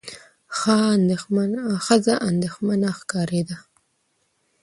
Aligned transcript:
ښځه 1.85 2.13
اندېښمنه 2.29 2.89
ښکارېده. 2.99 3.57